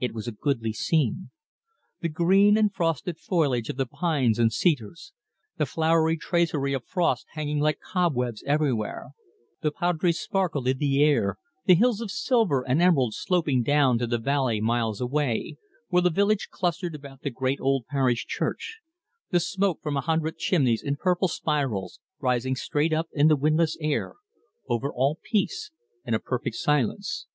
[0.00, 1.30] It was a goodly scene.
[2.00, 5.12] The green and frosted foliage of the pines and cedars;
[5.58, 9.10] the flowery tracery of frost hanging like cobwebs everywhere;
[9.60, 11.36] the poudre sparkle in the air;
[11.66, 15.56] the hills of silver and emerald sloping down to the valley miles away,
[15.86, 18.80] where the village clustered about the great old parish church;
[19.30, 23.76] the smoke from a hundred chimneys, in purple spirals, rising straight up in the windless
[23.80, 24.14] air;
[24.68, 25.70] over all peace
[26.04, 27.28] and a perfect silence.